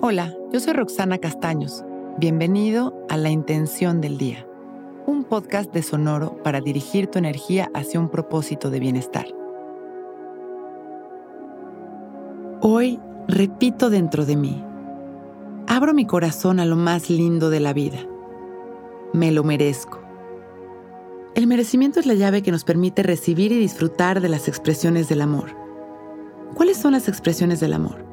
[0.00, 1.84] Hola, yo soy Roxana Castaños.
[2.18, 4.46] Bienvenido a La Intención del Día,
[5.08, 9.26] un podcast de Sonoro para dirigir tu energía hacia un propósito de bienestar.
[12.60, 14.64] Hoy repito dentro de mí,
[15.66, 17.98] abro mi corazón a lo más lindo de la vida.
[19.12, 19.98] Me lo merezco.
[21.34, 25.22] El merecimiento es la llave que nos permite recibir y disfrutar de las expresiones del
[25.22, 25.56] amor.
[26.54, 28.07] ¿Cuáles son las expresiones del amor?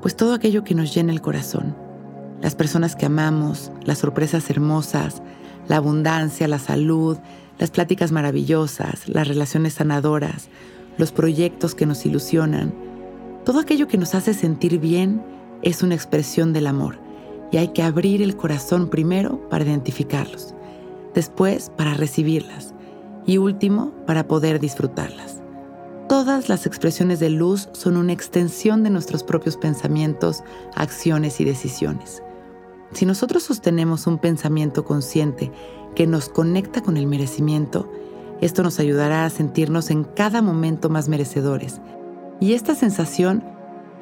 [0.00, 1.76] Pues todo aquello que nos llena el corazón,
[2.40, 5.22] las personas que amamos, las sorpresas hermosas,
[5.68, 7.18] la abundancia, la salud,
[7.58, 10.48] las pláticas maravillosas, las relaciones sanadoras,
[10.96, 12.72] los proyectos que nos ilusionan,
[13.44, 15.22] todo aquello que nos hace sentir bien
[15.62, 16.98] es una expresión del amor
[17.52, 20.54] y hay que abrir el corazón primero para identificarlos,
[21.14, 22.74] después para recibirlas
[23.26, 25.39] y último para poder disfrutarlas.
[26.10, 30.42] Todas las expresiones de luz son una extensión de nuestros propios pensamientos,
[30.74, 32.20] acciones y decisiones.
[32.92, 35.52] Si nosotros sostenemos un pensamiento consciente
[35.94, 37.88] que nos conecta con el merecimiento,
[38.40, 41.80] esto nos ayudará a sentirnos en cada momento más merecedores.
[42.40, 43.44] Y esta sensación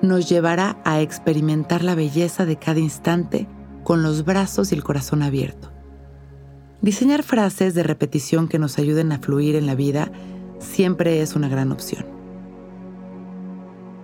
[0.00, 3.47] nos llevará a experimentar la belleza de cada instante
[3.84, 5.70] con los brazos y el corazón abierto.
[6.81, 10.11] Diseñar frases de repetición que nos ayuden a fluir en la vida
[10.59, 12.06] siempre es una gran opción.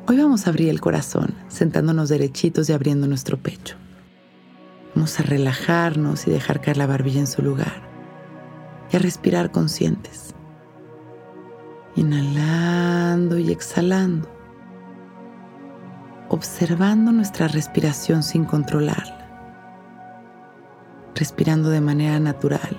[0.06, 3.77] Hoy vamos a abrir el corazón, sentándonos derechitos y abriendo nuestro pecho.
[4.94, 7.83] Vamos a relajarnos y dejar caer la barbilla en su lugar
[8.92, 10.34] y a respirar conscientes.
[11.96, 14.28] Inhalando y exhalando.
[16.28, 19.24] Observando nuestra respiración sin controlarla.
[21.14, 22.78] Respirando de manera natural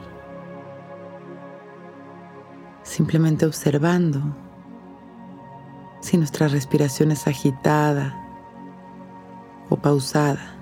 [2.95, 4.21] simplemente observando
[5.99, 8.15] si nuestra respiración es agitada
[9.69, 10.55] o pausada.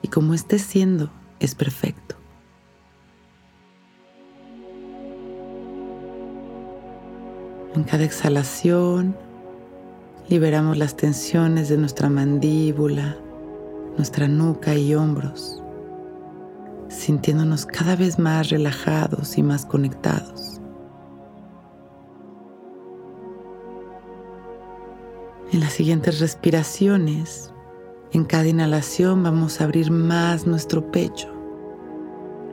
[0.00, 2.16] Y como esté siendo, es perfecto.
[7.74, 9.14] En cada exhalación
[10.30, 13.18] liberamos las tensiones de nuestra mandíbula,
[13.98, 15.61] nuestra nuca y hombros
[16.92, 20.60] sintiéndonos cada vez más relajados y más conectados.
[25.52, 27.52] En las siguientes respiraciones,
[28.12, 31.28] en cada inhalación vamos a abrir más nuestro pecho,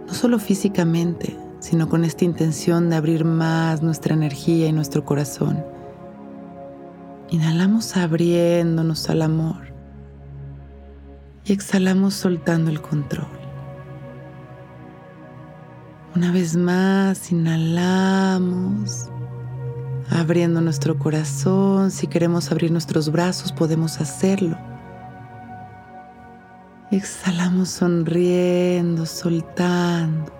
[0.08, 5.64] no solo físicamente, sino con esta intención de abrir más nuestra energía y nuestro corazón.
[7.30, 9.74] Inhalamos abriéndonos al amor
[11.46, 13.39] y exhalamos soltando el control.
[16.16, 19.10] Una vez más, inhalamos,
[20.10, 21.92] abriendo nuestro corazón.
[21.92, 24.58] Si queremos abrir nuestros brazos, podemos hacerlo.
[26.90, 30.34] Exhalamos sonriendo, soltando.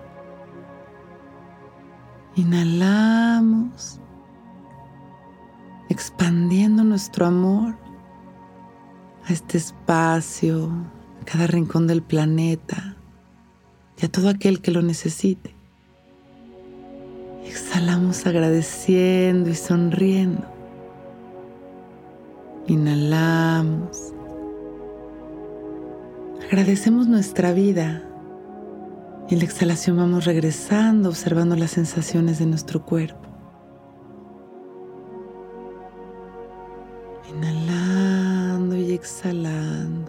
[2.34, 4.00] Inhalamos,
[5.88, 7.76] expandiendo nuestro amor
[9.24, 10.68] a este espacio,
[11.22, 12.96] a cada rincón del planeta
[14.02, 15.59] y a todo aquel que lo necesite.
[17.50, 20.46] Exhalamos agradeciendo y sonriendo.
[22.68, 24.14] Inhalamos.
[26.46, 28.04] Agradecemos nuestra vida.
[29.28, 33.28] Y en la exhalación vamos regresando, observando las sensaciones de nuestro cuerpo.
[37.34, 39.99] Inhalando y exhalando.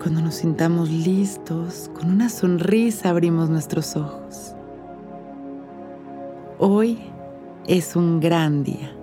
[0.00, 4.54] Cuando nos sintamos listos, con una sonrisa abrimos nuestros ojos.
[6.58, 6.98] Hoy
[7.66, 8.96] es un gran día.